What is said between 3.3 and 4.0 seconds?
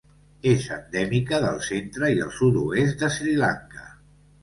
Lanka.